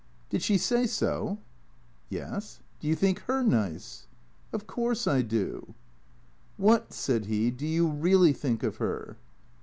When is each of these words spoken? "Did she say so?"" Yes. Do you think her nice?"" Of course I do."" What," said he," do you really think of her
"Did 0.31 0.41
she 0.41 0.57
say 0.57 0.87
so?"" 0.87 1.37
Yes. 2.09 2.59
Do 2.79 2.87
you 2.87 2.95
think 2.95 3.19
her 3.27 3.43
nice?"" 3.43 4.07
Of 4.51 4.65
course 4.65 5.05
I 5.05 5.21
do."" 5.21 5.75
What," 6.57 6.91
said 6.91 7.25
he," 7.25 7.51
do 7.51 7.67
you 7.67 7.85
really 7.87 8.33
think 8.33 8.63
of 8.63 8.77
her 8.77 9.17